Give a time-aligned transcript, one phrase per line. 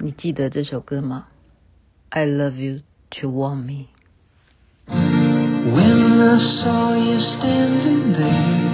[0.00, 1.24] 你记得这首歌吗？
[2.10, 2.80] I love you
[3.20, 8.66] to want me。When I saw you standing there,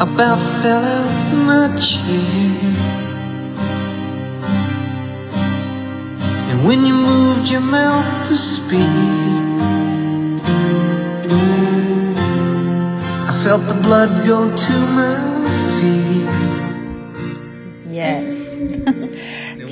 [0.00, 2.54] about fell out my chair.
[6.48, 8.88] And when you moved your mouth to speak,
[13.28, 15.21] I felt the blood go to my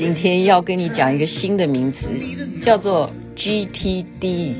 [0.02, 2.00] 今天要跟你讲一个新的名词，
[2.66, 4.56] 叫做 GTD。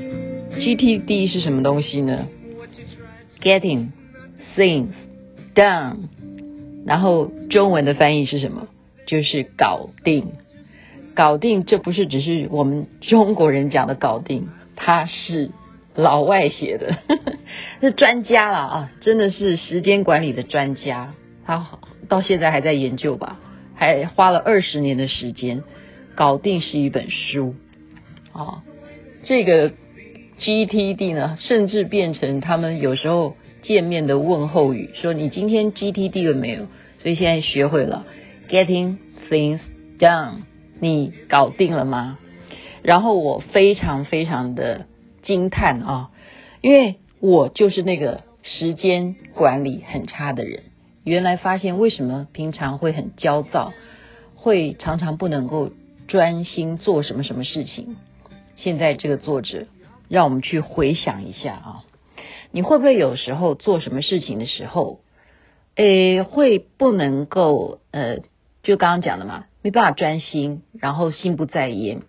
[0.54, 2.28] GTD 是什么东西呢
[3.42, 3.88] ？Getting
[4.56, 4.90] things
[5.56, 5.96] done。
[6.86, 8.68] 然后中文的翻译是什么？
[9.08, 10.28] 就是搞定。
[11.16, 15.50] 搞定，这不是只是我们中国人讲的搞定，它是
[15.96, 16.98] 老外写的，
[17.82, 18.92] 是专家了啊！
[19.02, 21.16] 真的是时间管理的专家，
[21.48, 23.40] 他到现在还在研究吧。
[23.82, 25.64] 还花了二十年的时间，
[26.14, 27.56] 搞定是一本书
[28.32, 28.62] 啊。
[29.24, 29.72] 这个
[30.40, 36.68] GTD 呢，甚至变成他们有时候见面的问候语，说你今天 GTD 了没有？
[37.02, 38.06] 所以现在学会了
[38.52, 38.98] Getting
[39.32, 39.62] things
[39.98, 40.44] done，
[40.80, 42.20] 你搞定了吗？
[42.84, 44.86] 然后我非常非常的
[45.24, 46.12] 惊叹啊，
[46.62, 50.66] 因为我就是那个时间管理很差的人。
[51.04, 53.74] 原来发现为什么平常会很焦躁，
[54.36, 55.72] 会常常不能够
[56.08, 57.96] 专心做什么什么事情。
[58.58, 59.66] 现在这个作者
[60.10, 61.84] 让我们去回想一下啊，
[62.52, 65.00] 你会不会有时候做什么事情的时候，
[65.76, 68.20] 诶，会不能够呃，
[68.62, 72.02] 就刚刚讲的嘛，没办法专心，然后心不在焉。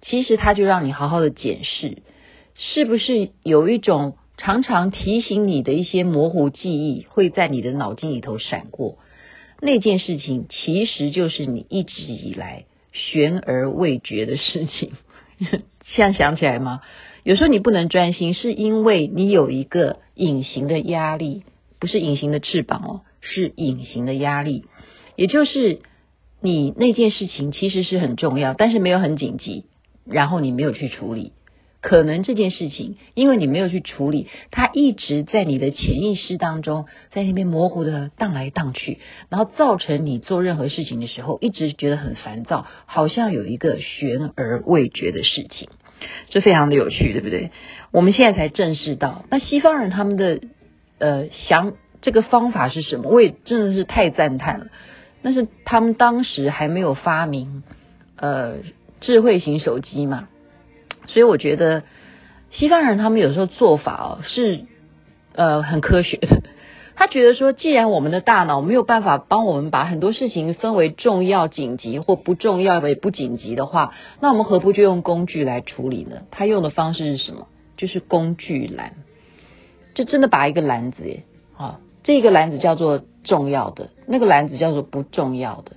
[0.00, 1.98] 其实他就让你好好的检视，
[2.56, 4.16] 是不是有一种。
[4.44, 8.98] 常常提醒你的一些模糊记忆会在你的脑筋里头闪过，
[9.60, 14.94] 那件事情其实就是你一直以来悬而未决的事情。
[15.86, 16.80] 现在想起来吗？
[17.22, 21.44] 有时候你不能专心，是因为你有一个隐形的压力，
[21.78, 24.64] 不是隐形的翅膀哦，是隐形的压力。
[25.14, 25.82] 也就是
[26.40, 29.66] 你那件事情其实是很重要，但是没有很紧急，
[30.04, 31.30] 然后你没有去处理。
[31.82, 38.98] 可能这件事情，因为你没有去处理，它一直在你的潜意识当中，在那边模糊的荡来荡去，
[39.28, 45.68] 然后造成你做任何事情的时候，一直觉得很烦躁，好像有一个悬而未决的事情，
[46.28, 47.50] 这非常的有趣，对不对？
[47.90, 50.40] 我们现在才正视到，那西方人他们的
[50.98, 53.10] 呃想这个方法是什么？
[53.10, 54.66] 我也真的是太赞叹了。
[55.20, 57.64] 那是他们当时还没有发明
[58.16, 58.58] 呃
[59.00, 60.28] 智慧型手机嘛。
[61.12, 61.82] 所以我觉得
[62.50, 64.64] 西方人他们有时候做法哦是
[65.34, 66.42] 呃很科学的。
[66.94, 76.22] 他觉得说，既然我们的大脑没有办法帮我们把很多事情分为重要、紧急或不重要也不紧急的话，那我们何不就用工具来处理呢？
[76.30, 77.48] 他用的方式是什么？
[77.78, 78.92] 就是工具栏，
[79.94, 81.24] 就真的把一个篮子耶
[81.56, 85.72] 啊，这个篮子叫做重要的，那个篮子叫做不重要的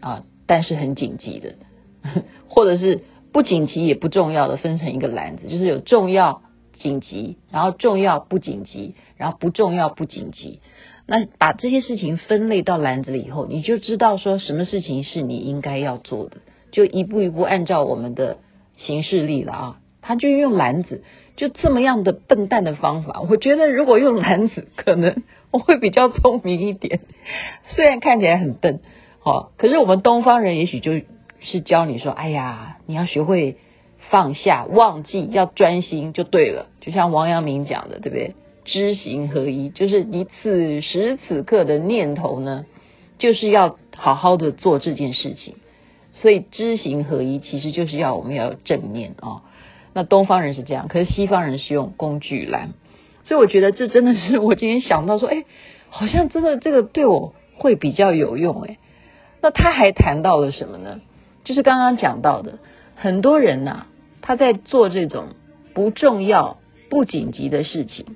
[0.00, 1.54] 啊，但是很紧急的，
[2.48, 3.02] 或者是。
[3.34, 6.42] 不紧急也不重要的分成一个篮子，就是有重要、
[6.78, 10.60] 紧急，然后重要不紧急，然后不重要不紧急。
[11.04, 16.36] 那把这些事情分类到篮子里以后，你就知道说什么事情是你应该要做的，
[16.70, 18.38] 就一步一步按照我们的
[18.76, 19.80] 行事历了啊。
[20.00, 21.02] 他就用篮子，
[21.36, 23.20] 就这么样的笨蛋的方法。
[23.28, 27.00] 我觉得如果用篮子，可能我会比较聪明一点，
[27.74, 28.78] 虽然看起来很笨，
[29.18, 30.92] 好，可是我们东方人也许就。
[31.46, 33.56] 是教你说，哎呀，你要学会
[34.10, 36.66] 放下、忘记，要专心就对了。
[36.80, 38.34] 就像王阳明讲的，对不对？
[38.64, 42.64] 知行合一，就是你此时此刻的念头呢，
[43.18, 45.56] 就是要好好的做这件事情。
[46.22, 49.42] 所以知行合一，其实就是要我们要正念啊、哦。
[49.92, 52.70] 那东方人是这样，可是西方人是用工具栏。
[53.24, 55.44] 所以我觉得这真的是我今天想到说，哎，
[55.88, 58.78] 好像真的这个对我会比较有用哎。
[59.42, 61.00] 那他还谈到了什么呢？
[61.44, 62.58] 就是刚刚讲到的，
[62.96, 63.86] 很多人呐、
[64.22, 65.34] 他在做这种
[65.74, 66.58] 不重要、
[66.88, 68.06] 不紧急的事情，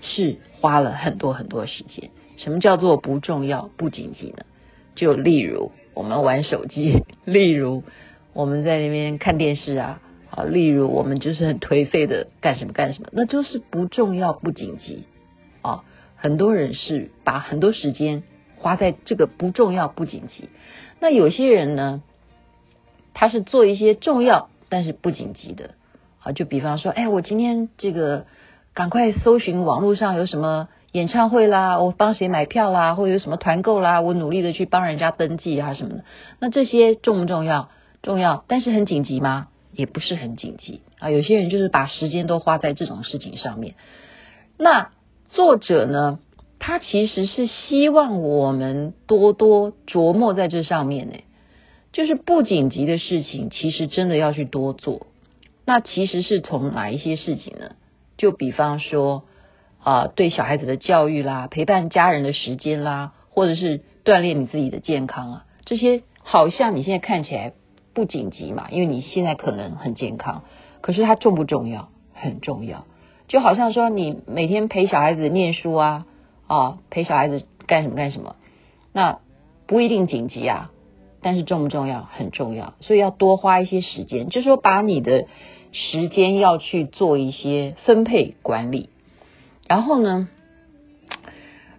[0.00, 2.10] 是花了很多很多时间。
[2.36, 4.44] 什么叫做不重要、不紧急呢？
[4.94, 7.82] 就例如我们玩手机， 例如
[8.32, 10.00] 我们在那边看电视啊，
[10.30, 15.04] 啊，例如我们就是很颓废的干什么干什么，那就是不重要、不紧急
[15.62, 15.84] 啊。
[16.14, 18.22] 很多人是把很多时间
[18.56, 20.48] 花在这个不重要、不紧急。
[21.00, 22.02] 那有些人呢？
[23.20, 25.70] 他是做一些重要但是不紧急的，
[26.20, 28.26] 好，就比方说，哎，我今天这个
[28.74, 36.04] 赶快搜寻网络上有什么演唱会啦，我帮谁买票啦，或者有什么团购啦，我努力的去帮人家登记啊什么的。
[36.38, 37.70] 那这些重不重要？
[38.02, 39.48] 重要，但是很紧急吗？
[39.72, 41.10] 也不是很紧急啊。
[41.10, 43.74] 有些人就是把时间都花在这种事情上面。
[44.56, 44.90] 那
[45.28, 46.20] 作者呢，
[46.60, 51.16] 他其实是希望我们多多琢磨在这上面呢。
[51.98, 55.08] 就是不紧急的事情，其实真的要去多做。
[55.66, 57.72] 那其实是从哪一些事情呢？
[58.16, 59.24] 就比方说。
[59.80, 67.54] 啊，对小孩子的教育啦，陪伴家人的时间啦，或者是锻炼你自己的健康啊，这些好像你现在看起来
[67.94, 70.42] 不紧急嘛，因为你现在可能很健康，
[70.82, 71.88] 可是它重不重要？
[72.12, 72.84] 很重要。
[73.28, 76.06] 就好像说你每天陪小孩子念书啊，
[76.48, 78.34] 啊，陪小孩子干什么干什么，
[78.92, 79.20] 那
[79.66, 80.70] 不一定紧急啊，
[81.20, 82.02] 但是重不重要？
[82.02, 85.26] 很重要，所以要多花一些时间，就是说把你的
[85.72, 88.90] 时间要去做一些分配管理。
[89.66, 90.28] 然后呢，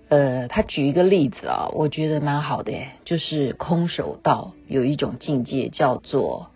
[0.10, 2.74] 呃，他举一个例子啊，我觉得蛮好的，
[3.06, 6.52] 就是空手道有一种境界叫做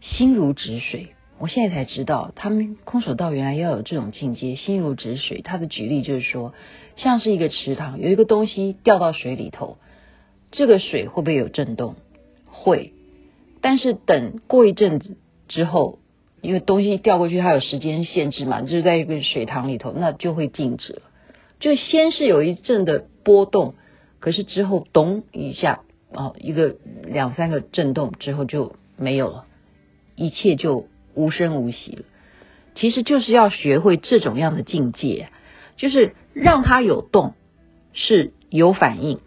[0.00, 1.08] 心如止水。
[1.40, 5.42] 我现在才知道，他们空手道原来要有这种境界，心如止水。
[5.42, 6.54] 他的举例就是说，
[6.94, 9.76] 像是一个池塘，有一个东西掉到水里头，
[10.54, 11.96] 这个水会不会有震动？
[12.46, 12.92] 会，
[13.60, 15.18] 但是等过一阵子
[15.48, 15.98] 之后。
[16.40, 21.00] 因为东西掉过去，它有时间限制嘛，就是在一个水塘里头，那就会静止了。
[21.58, 23.76] 就先是有一阵的波动，
[24.20, 25.80] 可是之后咚一下
[26.12, 29.46] 啊，一个两三个震动之后就没有了，
[30.16, 32.02] 一切就无声无息了。
[32.74, 35.30] 其实就是要学会这种样的境界，
[35.78, 37.32] 就是让它有动，
[37.94, 39.20] 是有反应，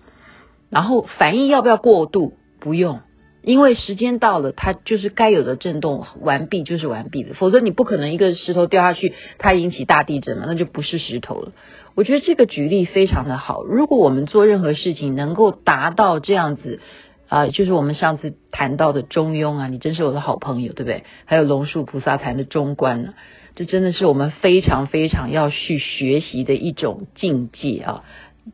[0.69, 2.33] 然后反应要不要过度？
[2.59, 3.01] 不用。
[3.43, 11.53] 因为时间到了，它就是该有的震动完毕就是完毕的，否则你不可能一个石头掉下去，它引起大地震嘛，那就不是石头了。
[11.95, 13.63] 我觉得这个举例非常的好。
[13.63, 16.81] 如果我们做任何事情能够达到这样子，
[17.29, 21.05] 啊、就是我们上次谈到的中庸啊，你真是我的好朋友，对不对？
[21.23, 23.13] 还有龙树菩萨谈的中观呢、
[23.55, 28.03] 这真的是我们非常非常要去学习的一种境界啊。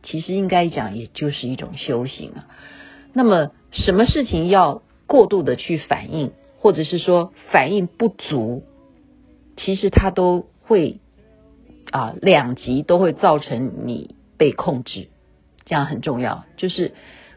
[0.01, 2.47] 其实应该讲，也就是一种修行啊。
[3.13, 8.63] 那么，什么事情要过度的去反应，或者是说反应不足，
[9.55, 10.99] 其实它都会
[11.91, 15.09] 啊两极都会造成你被控制，
[15.65, 16.45] 这样很重要。
[16.57, 16.93] 就是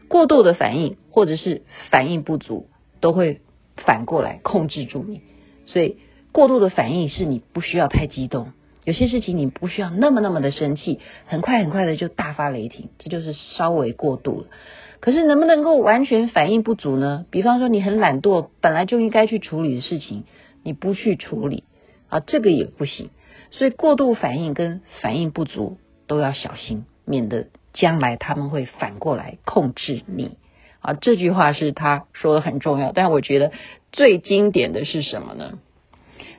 [0.07, 1.61] 过度的反应或者是
[1.91, 2.67] 反应不足，
[2.99, 3.41] 都会
[3.75, 5.21] 反过来控制住你。
[5.67, 5.97] 所以
[6.31, 8.53] 过度的反应是你不需要太激动，
[8.87, 14.47] 有些事情你不需要那么那么的生气，很快很快的就大发雷霆，这就是稍微过度了。
[15.01, 17.25] 可是能不能够完全反应不足呢？
[17.29, 20.23] 比方说你很懒惰，本来就应该去处理的事情，
[20.63, 21.65] 你不去处理
[22.07, 23.09] 啊，这个也不行。
[23.51, 25.75] 所以过度反应跟反应不足
[26.07, 30.37] 都要小心，免得将来他们会反过来控制你
[30.79, 30.93] 啊。
[30.93, 33.51] 这句话是他说的很重要，但我觉得
[33.91, 35.59] 最经典的是什么呢？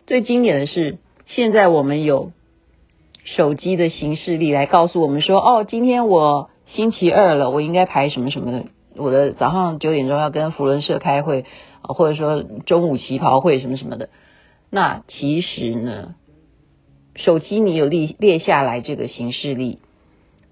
[0.06, 0.96] 最经典的是
[1.26, 2.32] 现在我们有
[3.36, 6.50] 手机的行事历来告诉我们说，哦，今天我。
[6.68, 8.66] 星期二了，我应该排什么什么的？
[8.94, 11.46] 我的早上九点钟要跟扶轮社开会，
[11.80, 14.10] 或者说中午旗袍会什么什么的。
[14.68, 16.14] 那其实呢，
[17.14, 19.78] 手机你有列列下来这个行事历，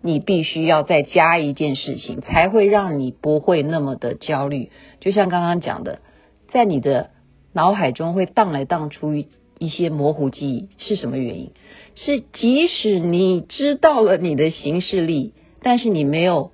[0.00, 4.70] 你必须要再加一件事情，才会让你不会那么的焦虑。
[5.00, 6.00] 就像刚刚讲的，
[6.48, 7.10] 在你的
[7.53, 11.53] 脑海中会荡来荡出一些模糊记忆，是什么原因？
[11.96, 15.32] 是即使你知道了你的行事历。
[15.62, 16.53] 但是你没有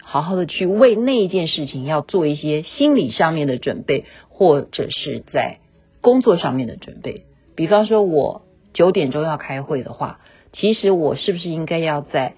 [0.00, 5.58] 好好的去为那一件事情要做一些心理上面的准备，或者是在
[6.00, 7.24] 工作上面的准备。
[7.56, 8.42] 比方说，我
[8.74, 10.20] 九点钟要开会的话，
[10.52, 12.34] 其实我是不是应该要在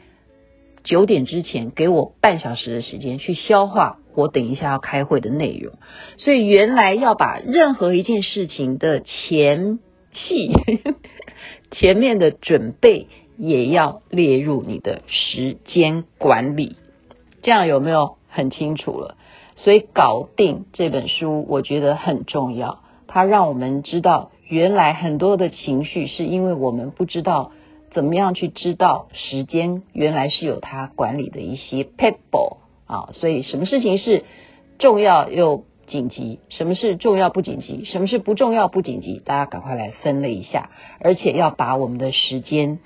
[0.85, 5.75] 九点之前给我半小时的时间去消化我等一下要开会的内容？
[6.17, 9.81] 所以原来要把任何一件事情的前
[10.15, 10.51] 戏、
[11.75, 13.07] 前面的准备。
[13.37, 16.77] 也要列入你的时间管理，
[17.43, 19.17] 这样有没有很清楚了？
[19.57, 22.79] 所以搞定这本书，我觉得很重要。
[23.09, 27.51] 它让我们知道，原来很多的情绪是因为我们不知道
[27.91, 33.09] 怎么样去知道时间，原来是有它管理的一些 people 啊。
[33.15, 34.23] 所以什么事情是
[34.79, 42.79] 重要又紧急，什么是重要不紧急，什么是不重要不紧急，大家赶快来分类一下，而且要把我们的时间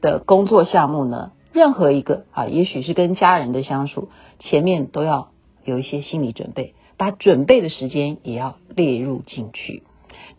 [0.00, 5.28] 的工作项目呢，任何一个啊，也许是跟家人的相处，前面都要
[5.64, 9.82] 有一些心理准备，把准备的时间也要列入进去。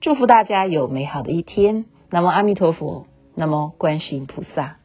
[0.01, 4.77] 祝福大家有美好的一天，那么阿弥陀佛，那么观世音菩萨。